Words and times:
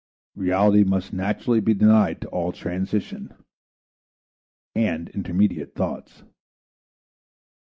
Reality 0.35 0.83
must 0.83 1.13
naturally 1.13 1.59
be 1.59 1.75
denied 1.75 2.21
to 2.21 2.27
all 2.29 2.51
transition 2.51 3.35
and 4.73 5.09
intermediate 5.09 5.75
thoughts. 5.75 6.23